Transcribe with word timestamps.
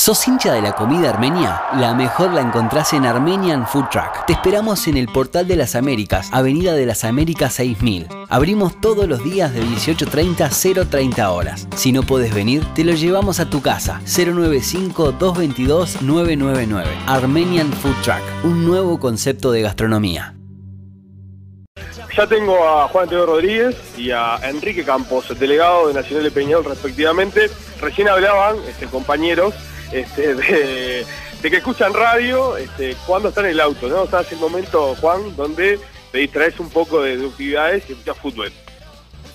¿Sos 0.00 0.26
hincha 0.26 0.54
de 0.54 0.62
la 0.62 0.72
comida 0.72 1.10
armenia? 1.10 1.62
La 1.76 1.92
mejor 1.92 2.32
la 2.32 2.40
encontrás 2.40 2.94
en 2.94 3.04
Armenian 3.04 3.66
Food 3.66 3.90
Truck. 3.90 4.24
Te 4.26 4.32
esperamos 4.32 4.86
en 4.86 4.96
el 4.96 5.08
Portal 5.08 5.46
de 5.46 5.56
las 5.56 5.74
Américas, 5.74 6.30
Avenida 6.32 6.72
de 6.72 6.86
las 6.86 7.04
Américas 7.04 7.52
6000. 7.52 8.08
Abrimos 8.30 8.80
todos 8.80 9.06
los 9.06 9.22
días 9.22 9.52
de 9.52 9.60
18.30 9.60 10.40
a 10.40 10.48
0.30 10.48 11.28
horas. 11.28 11.68
Si 11.76 11.92
no 11.92 12.02
puedes 12.02 12.32
venir, 12.32 12.64
te 12.74 12.82
lo 12.82 12.94
llevamos 12.94 13.40
a 13.40 13.50
tu 13.50 13.60
casa. 13.60 14.00
095-222-999. 14.06 16.86
Armenian 17.06 17.70
Food 17.70 17.96
Truck, 18.02 18.22
un 18.42 18.64
nuevo 18.64 18.98
concepto 18.98 19.52
de 19.52 19.60
gastronomía. 19.60 20.34
Ya 22.16 22.26
tengo 22.26 22.66
a 22.66 22.88
Juan 22.88 23.04
Antonio 23.04 23.26
Rodríguez 23.26 23.76
y 23.98 24.12
a 24.12 24.36
Enrique 24.44 24.82
Campos, 24.82 25.38
delegado 25.38 25.88
de 25.88 25.94
Nacional 25.94 26.24
de 26.24 26.30
Peñol 26.30 26.64
respectivamente. 26.64 27.50
Recién 27.82 28.08
hablaban, 28.08 28.56
este, 28.66 28.86
compañeros, 28.86 29.52
este, 29.92 30.34
de, 30.34 31.06
que 31.42 31.56
escuchan 31.56 31.92
radio 31.92 32.56
este, 32.56 32.96
cuando 33.06 33.30
están 33.30 33.46
en 33.46 33.52
el 33.52 33.60
auto, 33.60 33.88
¿no? 33.88 34.02
O 34.02 34.06
sea, 34.06 34.20
es 34.20 34.32
el 34.32 34.38
momento, 34.38 34.94
Juan, 34.96 35.34
donde 35.36 35.78
te 36.12 36.18
distraes 36.18 36.58
un 36.60 36.70
poco 36.70 37.02
de, 37.02 37.24
actividades 37.26 37.84
y 37.88 37.92
escuchas 37.92 38.18
fútbol. 38.18 38.52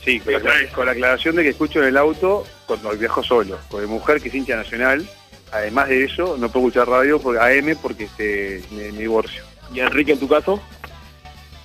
Sí, 0.04 0.20
con 0.20 0.86
la, 0.86 0.91
aclaración 0.91 1.36
de 1.36 1.44
que 1.44 1.49
escucho 1.49 1.80
en 1.82 1.88
el 1.88 1.98
auto 1.98 2.46
cuando 2.68 2.91
viajo 2.91 3.23
solo, 3.23 3.58
con 3.70 3.82
mi 3.82 3.88
mujer 3.88 4.22
que 4.22 4.30
es 4.30 4.36
hincha 4.36 4.55
nacional. 4.55 5.08
Además 5.52 5.90
de 5.90 6.04
eso, 6.04 6.38
no 6.38 6.49
puedo 6.49 6.68
escuchar 6.68 6.90
radio 6.90 7.20
por 7.20 7.38
AM 7.38 7.76
porque 7.82 8.05
este, 8.05 8.63
me, 8.72 8.91
divorcio. 8.91 9.44
¿Y 9.74 9.80
Enrique, 9.80 10.12
en 10.12 10.20
tu 10.20 10.27
caso? 10.27 10.62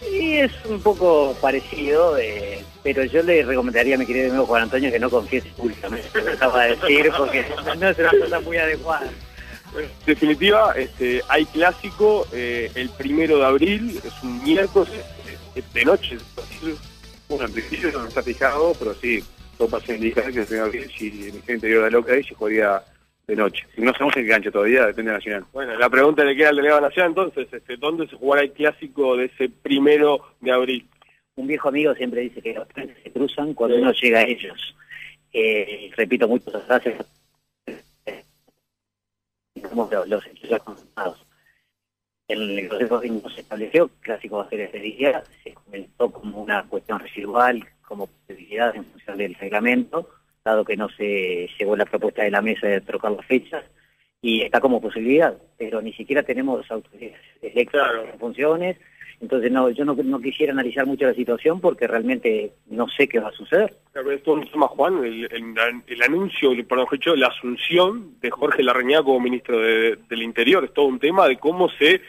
Sí, 0.01 0.39
es 0.39 0.53
un 0.65 0.81
poco 0.81 1.37
parecido, 1.43 2.17
eh, 2.17 2.65
pero 2.83 3.05
yo 3.05 3.23
le 3.23 3.45
recomendaría 3.45 3.97
a 3.97 3.99
mi 3.99 4.07
querido 4.07 4.31
amigo 4.31 4.47
Juan 4.47 4.63
Antonio 4.63 4.91
que 4.91 4.99
no 4.99 5.11
confiese 5.11 5.51
públicamente 5.51 6.09
lo 6.15 6.25
que 6.25 6.33
acaba 6.33 6.65
de 6.65 6.77
decir, 6.77 7.13
porque 7.17 7.45
no 7.79 7.89
es 7.89 7.99
una 7.99 8.11
cosa 8.11 8.41
muy 8.41 8.57
adecuada. 8.57 9.11
En 9.77 10.07
definitiva, 10.07 10.73
este, 10.77 11.23
hay 11.29 11.45
clásico 11.45 12.27
eh, 12.33 12.73
el 12.75 12.89
primero 12.91 13.39
de 13.39 13.45
abril, 13.45 14.01
es 14.03 14.23
un 14.23 14.43
miércoles 14.43 14.91
eh, 15.55 15.63
de 15.73 15.85
noche. 15.85 16.17
Bueno, 17.29 17.45
en 17.45 17.53
principio 17.53 17.93
no 17.93 18.09
está 18.09 18.23
fijado, 18.23 18.73
pero 18.79 18.95
sí, 18.95 19.23
todo 19.59 19.69
pasa 19.69 19.95
indica 19.95 20.23
que 20.23 20.41
el 20.41 20.47
primero 20.47 20.71
de 20.71 20.79
abril, 20.79 20.93
si 20.97 21.29
el 21.29 21.55
interior 21.55 21.85
de 21.85 21.91
loca 21.91 22.15
ahí, 22.15 22.25
se 22.25 22.35
jugaría 22.35 22.83
de 23.31 23.37
noche. 23.37 23.65
No 23.77 23.93
sabemos 23.93 24.17
en 24.17 24.25
qué 24.25 24.29
cancha 24.29 24.51
todavía, 24.51 24.87
depende 24.87 25.13
de 25.13 25.19
Nacional. 25.19 25.45
Bueno, 25.53 25.79
la 25.79 25.89
pregunta 25.89 26.25
le 26.25 26.37
queda 26.37 26.49
al 26.49 26.57
delegado 26.57 26.81
nacional 26.81 27.11
entonces, 27.11 27.49
este, 27.53 27.77
¿dónde 27.77 28.09
se 28.09 28.17
jugará 28.17 28.43
el 28.43 28.53
clásico 28.53 29.17
de 29.17 29.27
ese 29.27 29.49
primero 29.49 30.35
de 30.41 30.51
abril? 30.51 30.89
Un 31.37 31.47
viejo 31.47 31.69
amigo 31.69 31.95
siempre 31.95 32.23
dice 32.23 32.43
que 32.43 32.55
los 32.55 32.67
trenes 32.69 32.97
se 33.03 33.13
cruzan 33.13 33.55
cuando 33.55 33.77
uno 33.77 33.93
llega 33.93 34.19
a 34.19 34.25
ellos. 34.25 34.75
Eh, 35.33 35.91
repito 35.97 36.27
mucho 36.27 36.51
esas 36.51 36.65
frases. 36.65 36.95
Como 39.69 39.89
los, 39.93 40.09
los 40.09 40.25
En 42.27 42.59
el 42.59 42.69
Consejo 42.69 43.01
se 43.31 43.41
estableció 43.43 43.85
el 43.85 43.91
clásico 44.01 44.39
va 44.39 44.45
a 44.45 44.49
ser 44.49 44.61
ese 44.61 44.79
día, 44.81 45.23
se 45.45 45.55
comentó 45.55 46.11
como 46.11 46.43
una 46.43 46.65
cuestión 46.65 46.99
residual, 46.99 47.65
como 47.83 48.09
posibilidad 48.09 48.75
en 48.75 48.85
función 48.87 49.19
del 49.19 49.35
reglamento 49.37 50.09
dado 50.45 50.65
que 50.65 50.77
no 50.77 50.89
se 50.91 51.49
llegó 51.59 51.77
la 51.77 51.85
propuesta 51.85 52.23
de 52.23 52.31
la 52.31 52.43
mesa 52.43 52.67
de 52.67 52.81
trocar 52.81 53.13
las 53.13 53.27
fechas, 53.27 53.65
y 54.23 54.43
está 54.43 54.61
como 54.61 54.81
posibilidad, 54.81 55.35
pero 55.57 55.81
ni 55.81 55.93
siquiera 55.93 56.23
tenemos 56.23 56.71
autoridades 56.71 57.21
electas 57.41 57.89
en 58.13 58.19
funciones, 58.19 58.77
entonces 59.21 59.53
no, 59.53 59.69
yo 59.69 59.85
no, 59.85 60.21
quisiera 60.21 60.53
analizar 60.53 60.87
mucho 60.87 61.05
la 61.05 61.15
situación 61.15 61.61
porque 61.61 61.87
realmente 61.87 62.53
no 62.71 62.89
sé 62.89 63.07
qué 63.07 63.21
va 63.21 63.29
a 63.29 63.33
suceder. 63.33 63.75
Claro, 63.93 64.11
esto 64.13 64.33
un 64.33 64.51
tema, 64.51 64.67
Juan, 64.69 65.05
el, 65.05 65.29
el, 65.87 66.03
anuncio, 66.03 66.51
perdón, 66.67 66.87
hecho, 66.93 67.15
la 67.17 67.27
asunción 67.29 68.19
de 68.21 68.31
Jorge 68.31 68.63
Larreñaga 68.63 69.05
como 69.05 69.21
ministro 69.21 69.59
del 69.59 70.23
Interior, 70.23 70.65
es 70.65 70.73
todo 70.73 70.87
un 70.87 70.99
tema 70.99 71.29
de 71.29 71.37
cómo 71.37 71.69
se 71.69 72.01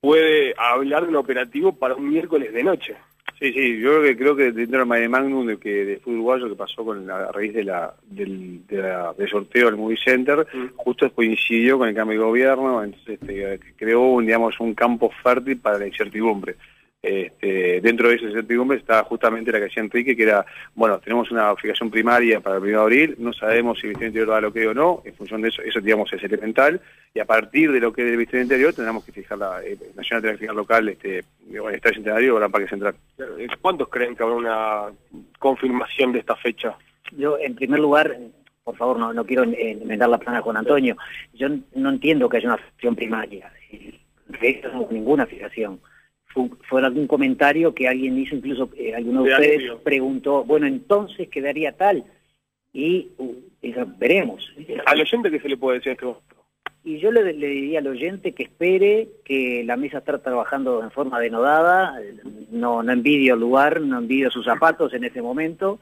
puede 0.00 0.54
hablar 0.58 1.04
de 1.04 1.08
un 1.08 1.16
operativo 1.16 1.72
para 1.72 1.94
un 1.94 2.10
miércoles 2.10 2.52
de 2.52 2.64
noche. 2.64 2.96
Sí, 3.42 3.52
sí, 3.52 3.80
yo 3.80 3.90
creo 3.90 4.02
que, 4.02 4.16
creo 4.16 4.36
que 4.36 4.52
dentro 4.52 4.78
del 4.78 4.86
Mare 4.86 5.08
Magnum 5.08 5.44
de, 5.44 5.56
que, 5.56 5.84
de 5.84 5.96
fútbol 5.96 6.14
uruguayo 6.14 6.48
que 6.48 6.54
pasó 6.54 6.84
con 6.84 7.04
la, 7.04 7.24
a 7.24 7.32
raíz 7.32 7.52
de 7.52 7.64
la, 7.64 7.92
del, 8.08 8.64
de 8.68 9.28
sorteo 9.28 9.66
del 9.66 9.76
Movie 9.76 9.96
Center, 9.96 10.46
mm. 10.52 10.76
justo 10.76 11.12
coincidió 11.12 11.76
con 11.76 11.88
el 11.88 11.94
cambio 11.96 12.20
de 12.20 12.24
gobierno, 12.24 12.84
entonces 12.84 13.18
este, 13.20 13.58
creó 13.74 14.02
un, 14.02 14.26
digamos, 14.26 14.60
un 14.60 14.74
campo 14.74 15.10
fértil 15.24 15.58
para 15.58 15.78
la 15.78 15.88
incertidumbre. 15.88 16.54
Este, 17.02 17.80
dentro 17.80 18.08
de 18.08 18.14
esa 18.14 18.26
incertidumbre 18.26 18.78
está 18.78 19.02
justamente 19.02 19.50
la 19.50 19.58
que 19.58 19.66
hacía 19.66 19.82
Enrique, 19.82 20.14
que 20.14 20.22
era, 20.22 20.46
bueno, 20.76 21.00
tenemos 21.00 21.32
una 21.32 21.56
fijación 21.56 21.90
primaria 21.90 22.38
para 22.38 22.58
el 22.58 22.62
1 22.62 22.70
de 22.70 22.76
abril, 22.76 23.16
no 23.18 23.32
sabemos 23.32 23.80
si 23.80 23.88
el 23.88 23.88
Ministerio 23.88 24.08
Interior 24.08 24.28
da 24.28 24.40
lo 24.40 24.52
que 24.52 24.68
o 24.68 24.72
no, 24.72 25.02
en 25.04 25.12
función 25.14 25.42
de 25.42 25.48
eso, 25.48 25.62
eso 25.62 25.80
digamos 25.80 26.12
es 26.12 26.22
elemental, 26.22 26.80
y 27.12 27.18
a 27.18 27.24
partir 27.24 27.72
de 27.72 27.80
lo 27.80 27.92
que 27.92 28.02
es 28.02 28.06
del 28.06 28.18
Ministerio 28.18 28.44
Interior 28.44 28.72
tendremos 28.72 29.04
que 29.04 29.10
fijar 29.10 29.36
la 29.36 29.60
eh, 29.64 29.76
Nacional 29.96 30.22
de 30.22 30.38
fijar 30.38 30.54
local, 30.54 30.88
este, 30.90 31.24
el 31.50 31.74
Estadio 31.74 31.96
Centenario 31.96 32.36
o 32.36 32.40
la 32.40 32.48
Parque 32.48 32.68
Central. 32.68 32.94
¿Cuántos 33.60 33.88
creen 33.88 34.14
que 34.14 34.22
habrá 34.22 34.36
una 34.36 34.82
confirmación 35.40 36.12
de 36.12 36.20
esta 36.20 36.36
fecha? 36.36 36.76
Yo, 37.16 37.36
en 37.36 37.56
primer 37.56 37.80
lugar, 37.80 38.16
por 38.62 38.76
favor, 38.76 39.00
no, 39.00 39.12
no 39.12 39.26
quiero 39.26 39.42
enmendar 39.42 40.08
la 40.08 40.18
plana 40.18 40.40
con 40.40 40.56
Antonio, 40.56 40.96
yo 41.34 41.48
no 41.74 41.90
entiendo 41.90 42.28
que 42.28 42.36
haya 42.36 42.46
una 42.46 42.58
fijación 42.58 42.94
primaria, 42.94 43.52
de 43.72 44.62
no 44.72 44.86
ninguna 44.88 45.26
fijación 45.26 45.80
fue, 46.32 46.84
algún 46.84 47.06
comentario 47.06 47.74
que 47.74 47.88
alguien 47.88 48.18
hizo, 48.18 48.34
incluso 48.34 48.70
eh, 48.76 48.94
alguno 48.94 49.22
de 49.22 49.32
ustedes 49.32 49.72
preguntó, 49.82 50.44
bueno, 50.44 50.66
entonces 50.66 51.28
quedaría 51.28 51.72
tal, 51.72 52.04
y 52.72 53.10
uh, 53.18 53.34
veremos. 53.98 54.52
¿Al 54.86 55.00
oyente 55.00 55.30
qué 55.30 55.40
se 55.40 55.48
le 55.48 55.56
puede 55.56 55.78
decir 55.78 55.92
esto? 55.92 56.22
Y 56.84 56.98
yo 56.98 57.12
le, 57.12 57.32
diría 57.32 57.78
al 57.78 57.86
oyente 57.86 58.32
que 58.32 58.44
espere 58.44 59.08
que 59.24 59.62
la 59.64 59.76
mesa 59.76 59.98
está 59.98 60.18
trabajando 60.18 60.82
en 60.82 60.90
forma 60.90 61.20
denodada, 61.20 62.00
no, 62.50 62.82
no 62.82 62.92
envidio 62.92 63.34
el 63.34 63.40
lugar, 63.40 63.80
no 63.80 63.98
envidio 63.98 64.30
sus 64.30 64.46
zapatos 64.46 64.92
en 64.94 65.04
este 65.04 65.22
momento, 65.22 65.78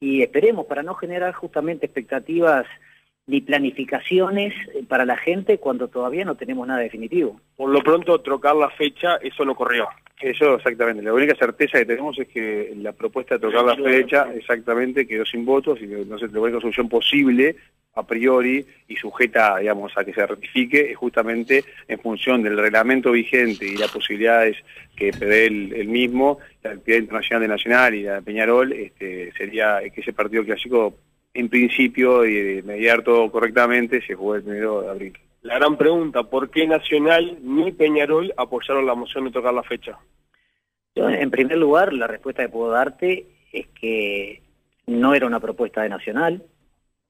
y 0.00 0.22
esperemos 0.22 0.66
para 0.66 0.82
no 0.82 0.94
generar 0.94 1.34
justamente 1.34 1.86
expectativas 1.86 2.66
ni 3.28 3.42
planificaciones 3.42 4.54
eh, 4.74 4.82
para 4.88 5.04
la 5.04 5.16
gente 5.16 5.58
cuando 5.58 5.88
todavía 5.88 6.24
no 6.24 6.34
tenemos 6.34 6.66
nada 6.66 6.80
definitivo. 6.80 7.40
Por 7.56 7.70
lo 7.70 7.80
pronto, 7.80 8.20
trocar 8.20 8.56
la 8.56 8.70
fecha, 8.70 9.16
eso 9.22 9.44
no 9.44 9.54
corrió. 9.54 9.86
Eso 10.20 10.56
exactamente. 10.56 11.02
La 11.02 11.12
única 11.12 11.36
certeza 11.36 11.78
que 11.78 11.84
tenemos 11.84 12.18
es 12.18 12.26
que 12.26 12.72
la 12.76 12.92
propuesta 12.92 13.36
de 13.36 13.40
trocar 13.40 13.64
la 13.64 13.76
fecha 13.76 14.28
exactamente 14.34 15.06
quedó 15.06 15.24
sin 15.24 15.44
votos 15.44 15.78
y 15.80 15.86
no 15.86 16.18
sé, 16.18 16.26
la 16.28 16.40
única 16.40 16.60
solución 16.60 16.88
posible 16.88 17.54
a 17.94 18.06
priori 18.06 18.64
y 18.88 18.96
sujeta, 18.96 19.58
digamos, 19.58 19.92
a 19.96 20.04
que 20.04 20.14
se 20.14 20.26
ratifique 20.26 20.92
es 20.92 20.96
justamente 20.96 21.64
en 21.86 21.98
función 22.00 22.42
del 22.42 22.56
reglamento 22.56 23.12
vigente 23.12 23.66
y 23.66 23.76
las 23.76 23.90
posibilidades 23.90 24.56
que 24.96 25.12
prevé 25.12 25.46
el, 25.46 25.88
mismo, 25.88 26.38
la 26.62 26.70
actividad 26.70 27.00
internacional 27.00 27.42
de 27.42 27.48
Nacional 27.48 27.94
y 27.94 28.02
la 28.04 28.14
de 28.14 28.22
Peñarol, 28.22 28.72
este, 28.72 29.32
sería 29.32 29.80
que 29.92 30.00
ese 30.00 30.12
partido 30.12 30.44
clásico 30.44 30.94
en 31.38 31.48
principio 31.48 32.24
y 32.24 32.34
de 32.34 32.62
mediar 32.64 33.02
todo 33.02 33.30
correctamente 33.30 34.04
se 34.04 34.14
jugó 34.14 34.34
el 34.34 34.42
primero 34.42 34.82
de 34.82 34.90
abril. 34.90 35.18
La 35.42 35.54
gran 35.54 35.76
pregunta, 35.76 36.24
¿por 36.24 36.50
qué 36.50 36.66
Nacional 36.66 37.38
ni 37.42 37.70
Peñarol 37.70 38.34
apoyaron 38.36 38.84
la 38.84 38.96
moción 38.96 39.24
de 39.24 39.30
tocar 39.30 39.54
la 39.54 39.62
fecha? 39.62 39.98
en 40.96 41.30
primer 41.30 41.56
lugar, 41.58 41.92
la 41.92 42.08
respuesta 42.08 42.42
que 42.42 42.48
puedo 42.48 42.72
darte 42.72 43.24
es 43.52 43.68
que 43.68 44.42
no 44.88 45.14
era 45.14 45.28
una 45.28 45.38
propuesta 45.38 45.82
de 45.82 45.88
Nacional, 45.88 46.42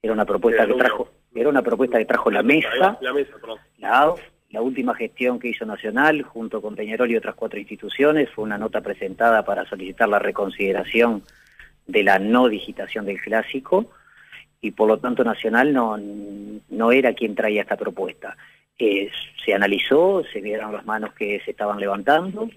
era 0.03 0.13
una 0.13 0.27
propuesta 0.27 0.67
que 0.67 0.75
trajo, 0.75 1.09
era 1.35 1.49
una 1.49 1.63
propuesta 1.63 1.97
que 1.97 2.05
trajo 2.05 2.31
la 2.31 2.43
mesa, 2.43 2.99
la, 3.01 3.15
mesa 3.15 3.33
la, 3.79 4.15
la 4.51 4.61
última 4.61 4.95
gestión 4.95 5.39
que 5.39 5.49
hizo 5.49 5.65
Nacional 5.65 6.21
junto 6.21 6.61
con 6.61 6.77
Peñarol 6.77 7.11
y 7.11 7.17
otras 7.17 7.35
cuatro 7.35 7.59
instituciones 7.59 8.29
fue 8.29 8.45
una 8.45 8.59
nota 8.59 8.83
presentada 8.83 9.43
para 9.43 9.65
solicitar 9.65 10.07
la 10.07 10.19
reconsideración 10.19 11.23
de 11.87 12.03
la 12.03 12.19
no 12.19 12.47
digitación 12.49 13.07
del 13.07 13.19
clásico 13.23 13.91
y 14.61 14.73
por 14.73 14.89
lo 14.89 14.99
tanto 14.99 15.25
Nacional 15.25 15.73
no, 15.73 15.97
no 15.99 16.93
era 16.93 17.13
quien 17.15 17.35
traía 17.35 17.63
esta 17.63 17.77
propuesta. 17.77 18.37
Eh, 18.79 19.11
se 19.45 19.55
analizó, 19.55 20.23
se 20.33 20.41
vieron 20.41 20.73
las 20.73 20.87
manos 20.87 21.13
que 21.15 21.41
se 21.45 21.51
estaban 21.51 21.81
levantando, 21.81 22.49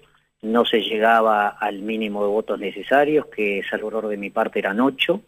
no 0.42 0.64
se 0.64 0.80
llegaba 0.80 1.48
al 1.48 1.80
mínimo 1.80 2.22
de 2.22 2.30
votos 2.30 2.58
necesarios, 2.58 3.26
que 3.26 3.62
salvo 3.68 3.88
error 3.88 4.08
de 4.08 4.16
mi 4.16 4.30
parte 4.30 4.58
eran 4.58 4.80
ocho, 4.80 5.22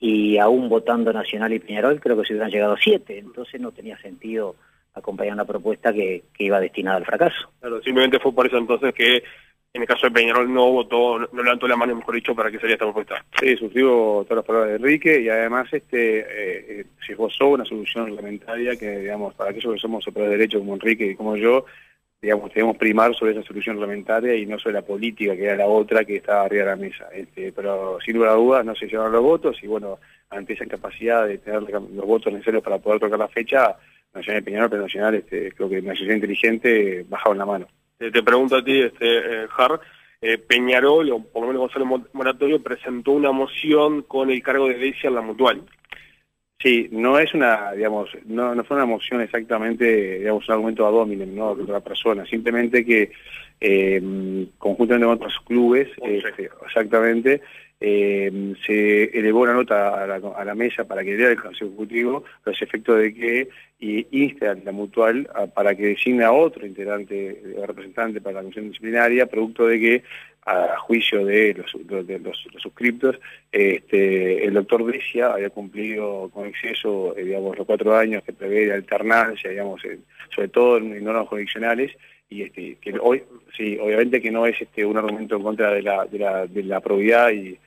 y 0.00 0.38
aún 0.38 0.68
votando 0.68 1.12
Nacional 1.12 1.52
y 1.52 1.58
Peñarol 1.58 2.00
creo 2.00 2.16
que 2.16 2.24
se 2.24 2.32
hubieran 2.32 2.50
llegado 2.50 2.76
siete, 2.76 3.18
entonces 3.18 3.60
no 3.60 3.72
tenía 3.72 3.98
sentido 3.98 4.54
acompañar 4.94 5.34
una 5.34 5.44
propuesta 5.44 5.92
que, 5.92 6.24
que 6.32 6.44
iba 6.44 6.60
destinada 6.60 6.96
al 6.96 7.04
fracaso. 7.04 7.50
Claro, 7.60 7.82
simplemente 7.82 8.18
fue 8.20 8.32
por 8.32 8.46
eso 8.46 8.58
entonces 8.58 8.94
que 8.94 9.22
en 9.74 9.82
el 9.82 9.88
caso 9.88 10.06
de 10.06 10.12
Peñarol 10.12 10.52
no 10.52 10.72
votó, 10.72 11.18
no 11.18 11.42
levantó 11.42 11.68
la 11.68 11.76
mano, 11.76 11.94
mejor 11.94 12.14
dicho, 12.14 12.34
para 12.34 12.50
que 12.50 12.56
saliera 12.56 12.74
esta 12.74 12.86
propuesta. 12.86 13.24
Sí, 13.38 13.56
suscribo 13.56 14.24
todas 14.24 14.38
las 14.38 14.44
palabras 14.44 14.70
de 14.70 14.76
Enrique 14.76 15.20
y 15.20 15.28
además 15.28 15.68
este 15.72 16.20
eh, 16.20 16.80
eh 16.80 16.84
se 17.06 17.12
esbozó 17.12 17.48
una 17.48 17.64
solución 17.64 18.06
reglamentaria 18.06 18.76
que, 18.76 18.98
digamos, 18.98 19.34
para 19.34 19.50
aquellos 19.50 19.74
que 19.74 19.80
somos 19.80 20.06
operadores 20.08 20.32
de 20.32 20.38
derecho 20.38 20.58
como 20.58 20.74
Enrique 20.74 21.06
y 21.06 21.14
como 21.14 21.36
yo, 21.36 21.66
digamos, 22.20 22.52
debemos 22.52 22.76
primar 22.76 23.14
sobre 23.14 23.32
esa 23.32 23.42
solución 23.42 23.76
reglamentaria 23.76 24.34
y 24.34 24.46
no 24.46 24.58
sobre 24.58 24.74
la 24.74 24.82
política, 24.82 25.36
que 25.36 25.44
era 25.44 25.56
la 25.56 25.66
otra 25.66 26.04
que 26.04 26.16
estaba 26.16 26.44
arriba 26.44 26.64
de 26.64 26.70
la 26.70 26.76
mesa. 26.76 27.08
Este, 27.12 27.52
pero 27.52 27.98
sin 28.04 28.16
lugar 28.16 28.30
a 28.30 28.34
dudas 28.34 28.64
no 28.64 28.74
se 28.74 28.86
llevaron 28.86 29.12
los 29.12 29.22
votos 29.22 29.62
y 29.62 29.66
bueno, 29.66 29.98
ante 30.30 30.54
esa 30.54 30.64
incapacidad 30.64 31.26
de 31.26 31.38
tener 31.38 31.62
los 31.62 32.06
votos 32.06 32.32
necesarios 32.32 32.62
para 32.62 32.78
poder 32.78 33.00
tocar 33.00 33.18
la 33.18 33.28
fecha, 33.28 33.76
Nacional 34.14 34.42
y 34.42 34.44
Peñarol, 34.44 34.70
pero 34.70 34.82
Nacional, 34.82 35.14
este, 35.14 35.52
creo 35.52 35.68
que 35.68 35.78
una 35.80 35.92
sociedad 35.92 36.14
inteligente 36.14 37.04
bajaron 37.08 37.38
la 37.38 37.46
mano. 37.46 37.68
Te, 37.98 38.22
pregunto 38.22 38.56
a 38.56 38.64
ti, 38.64 38.80
este, 38.80 39.18
eh, 39.18 39.48
Jar, 39.48 39.80
eh, 40.20 40.38
Peñarol, 40.38 41.10
o 41.10 41.22
por 41.24 41.42
lo 41.42 41.48
menos 41.48 41.62
Gonzalo 41.62 42.04
Moratorio, 42.12 42.62
presentó 42.62 43.10
una 43.10 43.32
moción 43.32 44.02
con 44.02 44.30
el 44.30 44.40
cargo 44.42 44.68
de 44.68 44.78
Decia 44.78 45.08
en 45.08 45.14
la 45.16 45.20
mutual. 45.20 45.62
Sí, 46.60 46.88
no 46.90 47.20
es 47.20 47.32
una, 47.34 47.70
digamos, 47.72 48.10
no, 48.26 48.52
no 48.52 48.64
fue 48.64 48.76
una 48.76 48.86
moción 48.86 49.20
exactamente, 49.20 50.18
digamos, 50.18 50.48
un 50.48 50.54
argumento 50.54 50.86
ad 50.86 50.94
hominem, 50.94 51.32
¿no?, 51.32 51.54
de 51.54 51.62
otra 51.62 51.78
persona, 51.78 52.26
simplemente 52.26 52.84
que 52.84 53.12
eh, 53.60 54.48
conjuntamente 54.58 55.06
con 55.06 55.14
otros 55.14 55.36
clubes, 55.46 55.88
este, 56.02 56.50
exactamente, 56.66 57.42
eh, 57.80 58.54
se 58.66 59.04
elevó 59.16 59.42
una 59.42 59.52
nota 59.52 60.02
a 60.02 60.44
la, 60.44 60.54
mesa 60.56 60.82
para 60.82 61.04
que 61.04 61.16
lea 61.16 61.30
el 61.30 61.40
Consejo 61.40 61.66
Ejecutivo 61.66 62.24
los 62.44 62.60
efectos 62.60 62.98
de 62.98 63.14
que 63.14 63.48
y 63.78 64.04
inste 64.10 64.48
a 64.48 64.54
la 64.54 64.72
mutual 64.72 65.30
para 65.54 65.76
que 65.76 65.86
designe 65.86 66.24
a 66.24 66.32
otro 66.32 66.66
integrante, 66.66 67.40
representante 67.64 68.20
para 68.20 68.34
la 68.34 68.40
comisión 68.40 68.66
disciplinaria, 68.66 69.26
producto 69.26 69.68
de 69.68 69.78
que 69.78 70.02
a 70.48 70.78
juicio 70.78 71.26
de 71.26 71.52
los, 71.54 72.06
de 72.06 72.18
los, 72.20 72.38
suscriptos, 72.62 73.16
este, 73.52 74.44
el 74.46 74.54
doctor 74.54 74.90
Decia 74.90 75.32
había 75.32 75.50
cumplido 75.50 76.30
con 76.32 76.46
exceso, 76.46 77.14
eh, 77.18 77.24
digamos, 77.24 77.58
los 77.58 77.66
cuatro 77.66 77.94
años 77.94 78.22
que 78.24 78.32
prevé 78.32 78.66
de 78.66 78.72
alternancia, 78.72 79.50
digamos, 79.50 79.82
sobre 80.34 80.48
todo 80.48 80.78
en 80.78 81.04
normas 81.04 81.28
jurisdiccionales, 81.28 81.92
y 82.30 82.42
este, 82.42 82.76
que 82.80 82.94
hoy, 82.98 83.22
sí, 83.56 83.76
obviamente 83.78 84.22
que 84.22 84.30
no 84.30 84.46
es 84.46 84.60
este, 84.60 84.86
un 84.86 84.96
argumento 84.96 85.36
en 85.36 85.42
contra 85.42 85.72
de 85.72 85.82
la, 85.82 86.06
de 86.06 86.18
la, 86.18 86.46
de 86.46 86.62
la 86.62 86.80
probidad 86.80 87.30
y, 87.30 87.58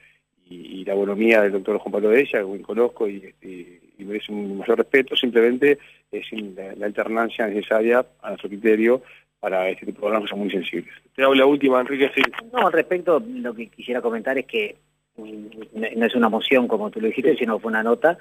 y, 0.49 0.83
la 0.83 0.95
bonomía 0.95 1.41
del 1.41 1.53
doctor 1.53 1.77
Juan 1.77 1.93
Pablo 1.93 2.09
de 2.09 2.21
ella, 2.21 2.43
que 2.43 2.61
conozco 2.61 3.07
y, 3.07 3.33
y, 3.41 4.03
merece 4.03 4.31
un 4.31 4.57
mayor 4.57 4.79
respeto, 4.79 5.15
simplemente 5.15 5.77
es 6.11 6.25
la, 6.31 6.85
alternancia 6.85 7.45
necesaria 7.45 8.03
a 8.23 8.29
nuestro 8.29 8.49
criterio 8.49 9.03
para 9.41 9.67
este 9.69 9.87
tipo 9.87 10.09
de 10.09 10.21
que 10.21 10.27
son 10.27 10.39
muy 10.39 10.51
sensibles. 10.51 10.93
Te 11.15 11.23
hago 11.23 11.33
la 11.33 11.47
última, 11.47 11.81
Enrique. 11.81 12.11
Sí. 12.15 12.21
No, 12.53 12.67
al 12.67 12.73
respecto, 12.73 13.21
lo 13.27 13.53
que 13.53 13.67
quisiera 13.67 13.99
comentar 13.99 14.37
es 14.37 14.45
que 14.45 14.77
no 15.17 16.05
es 16.05 16.15
una 16.15 16.29
moción 16.29 16.67
como 16.67 16.89
tú 16.89 17.01
lo 17.01 17.07
dijiste, 17.07 17.35
sino 17.35 17.59
fue 17.59 17.69
una 17.69 17.83
nota 17.83 18.17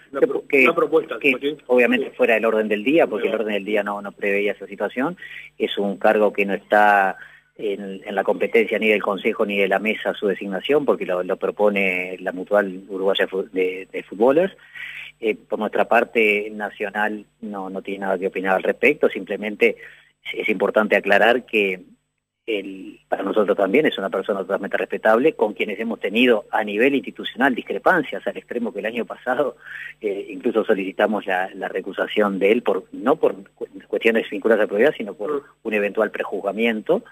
que, 0.49 0.65
una 0.65 0.75
propuesta, 0.75 1.19
que 1.21 1.57
obviamente 1.67 2.11
fuera 2.11 2.35
del 2.35 2.47
orden 2.47 2.69
del 2.69 2.83
día, 2.83 3.07
porque 3.07 3.29
el 3.29 3.35
orden 3.35 3.55
del 3.55 3.65
día 3.65 3.83
no, 3.83 4.03
no 4.03 4.13
preveía 4.13 4.53
esa 4.53 4.67
situación, 4.67 5.17
es 5.59 5.77
un 5.79 5.99
cargo 5.99 6.33
que 6.33 6.47
no 6.47 6.55
está 6.55 7.17
en, 7.57 8.03
la 8.15 8.25
competencia 8.25 8.79
ni 8.79 8.89
del 8.89 9.03
Consejo 9.03 9.45
ni 9.45 9.59
de 9.59 9.69
la 9.69 9.79
mesa 9.79 10.15
su 10.15 10.27
designación, 10.27 10.85
porque 10.85 11.07
lo, 11.07 11.37
propone 11.37 12.17
la 12.19 12.33
Mutual 12.33 12.83
Uruguaya 12.89 13.29
de, 13.53 13.89
de 13.93 14.03
Fútbolers. 14.03 14.57
Eh, 15.21 15.37
por 15.37 15.59
nuestra 15.59 15.85
parte, 15.87 16.49
Nacional 16.51 17.27
no, 17.43 17.69
no 17.69 17.83
tiene 17.83 18.01
nada 18.01 18.19
que 18.19 18.29
opinar 18.29 18.57
al 18.57 18.63
respecto, 18.63 19.11
simplemente 19.11 19.77
es 20.33 20.49
importante 20.49 20.97
aclarar 20.97 21.45
que 21.45 21.83
el, 22.47 23.01
para 23.09 23.23
nosotros 23.23 23.57
también 23.57 23.87
es 23.87 23.97
una 23.99 24.11
persona 24.11 24.41
totalmente 24.41 24.77
respetable, 24.77 25.35
con 25.35 25.55
quienes 25.55 25.79
hemos 25.79 26.01
tenido 26.01 26.47
a 26.51 26.65
nivel 26.65 26.95
institucional 26.95 27.55
discrepancias, 27.55 28.27
al 28.27 28.37
extremo 28.37 28.73
que 28.73 28.81
el 28.81 28.87
año 28.87 29.05
pasado 29.05 29.57
eh, 30.01 30.27
incluso 30.31 30.65
solicitamos 30.65 31.27
la, 31.27 31.69
recusación 31.69 32.39
de 32.39 32.53
él, 32.53 32.63
por 32.63 32.85
no 32.93 33.17
por 33.17 33.37
cuestiones 33.89 34.29
vinculadas 34.31 34.61
a 34.61 34.65
la 34.65 34.69
propiedad, 34.69 34.95
sino 34.97 35.15
por 35.15 35.45
un 35.63 35.75
eventual 35.75 36.11
prejuzgamiento 36.11 37.05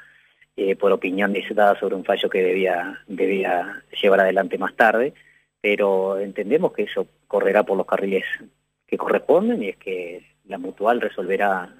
eh, 0.57 0.75
por 0.75 0.91
opinión 0.91 1.33
dada 1.55 1.79
sobre 1.79 1.95
un 1.95 2.05
fallo 2.05 2.29
que 2.29 2.43
debía, 2.43 3.01
debía 3.07 3.85
llevar 4.03 4.21
adelante 4.21 4.59
más 4.59 4.75
tarde, 4.75 5.15
pero 5.61 6.19
entendemos 6.19 6.73
que 6.73 6.83
eso 6.83 7.07
correrá 7.29 7.63
por 7.63 7.77
los 7.77 7.87
carriles 7.87 8.25
que 8.87 8.97
corresponden 8.97 9.63
y 9.63 9.69
es 9.69 9.77
que 9.77 10.25
la 10.47 10.59
mutual 10.59 11.01
resolverá 11.01 11.73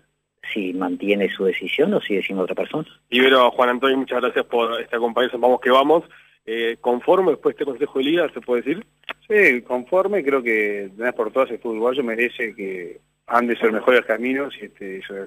si 0.53 0.73
mantiene 0.73 1.29
su 1.31 1.45
decisión 1.45 1.95
o 1.95 2.01
sigue 2.01 2.23
siendo 2.23 2.45
otra 2.45 2.55
persona. 2.55 2.87
Libero, 3.11 3.51
Juan 3.51 3.71
Antonio, 3.71 3.97
muchas 3.97 4.21
gracias 4.21 4.45
por 4.47 4.81
esta 4.81 4.97
acompañamiento. 4.97 5.39
Vamos 5.39 5.61
que 5.61 5.71
vamos. 5.71 6.05
Eh, 6.47 6.79
¿Conforme 6.81 7.33
después 7.33 7.55
de 7.55 7.59
este 7.59 7.71
Consejo 7.71 7.99
de 7.99 8.05
Liga, 8.05 8.31
se 8.33 8.41
puede 8.41 8.63
decir? 8.63 8.87
Sí, 9.29 9.63
conforme. 9.63 10.25
Creo 10.25 10.43
que 10.43 10.89
de 10.95 11.05
vez 11.05 11.13
por 11.13 11.31
todas 11.31 11.51
el 11.51 11.59
fútbol 11.59 11.77
uruguayo 11.77 12.03
merece 12.03 12.55
que 12.55 13.01
han 13.27 13.47
de 13.47 13.57
ser 13.57 13.73
mejores 13.73 14.05
caminos 14.07 14.55
y 14.61 14.65
este, 14.65 15.03
sobre 15.03 15.27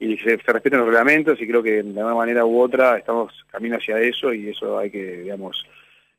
y 0.00 0.18
se, 0.18 0.36
respeten 0.36 0.80
los 0.80 0.88
reglamentos 0.88 1.40
y 1.40 1.46
creo 1.46 1.62
que 1.62 1.82
de 1.82 2.02
una 2.02 2.14
manera 2.14 2.44
u 2.44 2.60
otra 2.60 2.98
estamos 2.98 3.32
camino 3.50 3.76
hacia 3.76 4.00
eso 4.00 4.32
y 4.34 4.48
eso 4.48 4.76
hay 4.78 4.90
que, 4.90 5.18
digamos, 5.18 5.64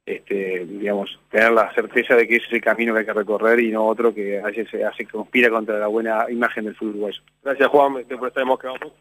este, 0.06 0.66
digamos, 0.66 1.18
tener 1.30 1.52
la 1.52 1.74
certeza 1.74 2.16
de 2.16 2.28
que 2.28 2.36
ese 2.36 2.48
es 2.48 2.54
el 2.54 2.62
camino 2.62 2.94
que 2.94 3.00
hay 3.00 3.06
que 3.06 3.14
recorrer 3.14 3.60
y 3.62 3.72
no 3.72 3.86
otro 3.88 4.14
que 4.14 4.42
se 4.70 4.84
hace 4.84 5.06
conspira 5.06 5.50
contra 5.50 5.80
la 5.80 5.88
buena 5.88 6.26
imagen 6.30 6.66
del 6.66 6.76
fútbol 6.76 6.96
uruguayo. 6.96 7.22
Gracias 7.42 7.70
Juan, 7.70 7.94
por 7.94 8.28
estar 8.28 8.44
que 8.60 8.68
vamos. 8.68 8.94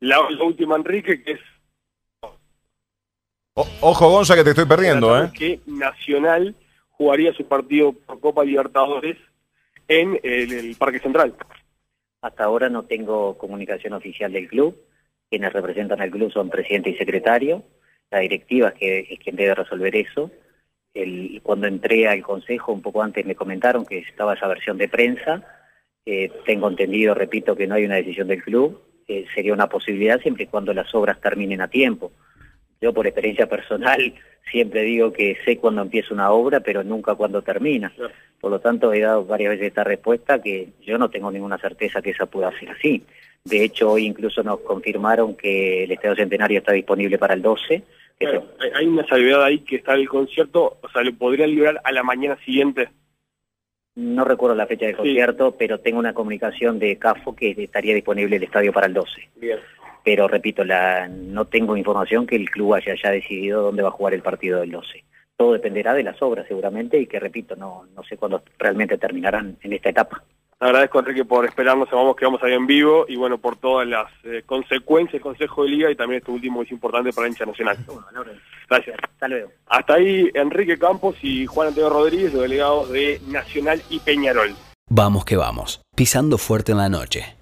La, 0.00 0.20
última 0.42 0.76
Enrique 0.76 1.22
que 1.22 1.32
es 1.32 1.40
ojo 3.80 4.08
Gonza 4.08 4.34
que 4.34 4.44
te 4.44 4.50
estoy 4.50 4.64
perdiendo, 4.64 5.22
¿eh? 5.22 5.30
Que 5.36 5.60
Nacional 5.66 6.54
jugaría 6.90 7.32
su 7.32 7.46
partido 7.46 7.92
por 7.92 8.20
Copa 8.20 8.44
Libertadores 8.44 9.16
en 9.88 10.20
el 10.22 10.76
Parque 10.76 11.00
Central. 11.00 11.34
Hasta 12.22 12.44
ahora 12.44 12.68
no 12.68 12.84
tengo 12.84 13.36
comunicación 13.38 13.94
oficial 13.94 14.32
del 14.32 14.48
club. 14.48 14.76
Quienes 15.28 15.52
representan 15.52 16.00
al 16.00 16.10
club 16.10 16.32
son 16.32 16.50
presidente 16.50 16.90
y 16.90 16.96
secretario. 16.96 17.62
La 18.10 18.18
directiva 18.18 18.68
es, 18.68 18.74
que, 18.74 18.98
es 19.10 19.18
quien 19.20 19.36
debe 19.36 19.54
resolver 19.54 19.94
eso. 19.96 20.30
El, 20.94 21.40
cuando 21.42 21.66
entré 21.66 22.08
al 22.08 22.22
consejo, 22.22 22.72
un 22.72 22.82
poco 22.82 23.02
antes 23.02 23.24
me 23.24 23.34
comentaron 23.34 23.86
que 23.86 23.98
estaba 23.98 24.34
esa 24.34 24.48
versión 24.48 24.78
de 24.78 24.88
prensa. 24.88 25.42
Eh, 26.04 26.30
tengo 26.44 26.68
entendido, 26.68 27.14
repito, 27.14 27.54
que 27.54 27.66
no 27.66 27.76
hay 27.76 27.84
una 27.84 27.96
decisión 27.96 28.28
del 28.28 28.42
club. 28.42 28.80
Eh, 29.06 29.26
sería 29.34 29.52
una 29.52 29.68
posibilidad 29.68 30.20
siempre 30.20 30.44
y 30.44 30.46
cuando 30.46 30.72
las 30.72 30.94
obras 30.94 31.20
terminen 31.20 31.60
a 31.60 31.68
tiempo. 31.68 32.12
Yo 32.80 32.92
por 32.94 33.06
experiencia 33.06 33.48
personal 33.48 34.14
siempre 34.50 34.82
digo 34.82 35.12
que 35.12 35.36
sé 35.44 35.58
cuándo 35.58 35.82
empieza 35.82 36.14
una 36.14 36.30
obra, 36.30 36.60
pero 36.60 36.82
nunca 36.82 37.14
cuándo 37.14 37.42
termina. 37.42 37.92
Por 38.40 38.50
lo 38.50 38.60
tanto, 38.60 38.92
he 38.92 39.00
dado 39.00 39.24
varias 39.24 39.50
veces 39.50 39.68
esta 39.68 39.84
respuesta 39.84 40.40
que 40.40 40.70
yo 40.80 40.96
no 40.96 41.10
tengo 41.10 41.30
ninguna 41.30 41.58
certeza 41.58 42.00
que 42.00 42.10
esa 42.10 42.26
pueda 42.26 42.58
ser 42.58 42.70
así. 42.70 43.04
De 43.44 43.64
hecho, 43.64 43.92
hoy 43.92 44.06
incluso 44.06 44.42
nos 44.42 44.60
confirmaron 44.60 45.34
que 45.34 45.84
el 45.84 45.92
Estadio 45.92 46.16
Centenario 46.16 46.58
está 46.58 46.72
disponible 46.72 47.18
para 47.18 47.34
el 47.34 47.42
12. 47.42 47.82
Hay 48.74 48.86
una 48.86 49.06
salvedad 49.06 49.42
ahí 49.42 49.60
que 49.60 49.76
está 49.76 49.94
el 49.94 50.08
concierto, 50.08 50.78
o 50.82 50.88
sea, 50.90 51.02
¿lo 51.02 51.14
podría 51.14 51.46
librar 51.46 51.80
a 51.84 51.92
la 51.92 52.02
mañana 52.02 52.36
siguiente? 52.44 52.88
No 53.94 54.24
recuerdo 54.24 54.54
la 54.54 54.66
fecha 54.66 54.86
del 54.86 54.96
concierto, 54.96 55.56
pero 55.58 55.80
tengo 55.80 55.98
una 55.98 56.14
comunicación 56.14 56.78
de 56.78 56.96
CAFO 56.96 57.34
que 57.34 57.50
estaría 57.56 57.94
disponible 57.94 58.36
el 58.36 58.42
estadio 58.42 58.72
para 58.72 58.86
el 58.86 58.94
12. 58.94 59.28
Bien 59.36 59.58
pero 60.02 60.28
repito, 60.28 60.64
la, 60.64 61.08
no 61.08 61.46
tengo 61.46 61.76
información 61.76 62.26
que 62.26 62.36
el 62.36 62.50
club 62.50 62.74
haya 62.74 62.94
ya 63.02 63.10
decidido 63.10 63.62
dónde 63.62 63.82
va 63.82 63.88
a 63.88 63.92
jugar 63.92 64.14
el 64.14 64.22
partido 64.22 64.60
del 64.60 64.70
12. 64.70 65.04
Todo 65.36 65.52
dependerá 65.52 65.94
de 65.94 66.02
las 66.02 66.20
obras 66.22 66.46
seguramente 66.46 66.98
y 66.98 67.06
que, 67.06 67.20
repito, 67.20 67.56
no, 67.56 67.86
no 67.94 68.02
sé 68.04 68.16
cuándo 68.16 68.42
realmente 68.58 68.98
terminarán 68.98 69.56
en 69.62 69.72
esta 69.72 69.90
etapa. 69.90 70.22
Agradezco, 70.62 70.98
Enrique, 70.98 71.24
por 71.24 71.46
esperarnos, 71.46 71.88
vamos 71.90 72.14
que 72.14 72.26
vamos 72.26 72.42
ahí 72.42 72.52
en 72.52 72.66
vivo 72.66 73.06
y 73.08 73.16
bueno, 73.16 73.38
por 73.38 73.56
todas 73.56 73.88
las 73.88 74.08
eh, 74.24 74.42
consecuencias 74.44 75.14
del 75.14 75.22
Consejo 75.22 75.62
de 75.62 75.70
Liga 75.70 75.90
y 75.90 75.96
también 75.96 76.18
este 76.18 76.30
último 76.30 76.62
es 76.62 76.70
importante 76.70 77.14
para 77.14 77.26
la 77.26 77.30
hincha 77.30 77.46
nacional. 77.46 77.78
Gracias. 78.68 78.96
Hasta 79.02 79.28
luego. 79.28 79.50
Hasta 79.66 79.94
ahí 79.94 80.30
Enrique 80.34 80.78
Campos 80.78 81.16
y 81.22 81.46
Juan 81.46 81.68
Antonio 81.68 81.88
Rodríguez, 81.88 82.34
delegados 82.34 82.90
de 82.90 83.22
Nacional 83.28 83.80
y 83.88 84.00
Peñarol. 84.00 84.54
Vamos 84.90 85.24
que 85.24 85.38
vamos, 85.38 85.80
pisando 85.96 86.36
fuerte 86.36 86.72
en 86.72 86.78
la 86.78 86.90
noche. 86.90 87.36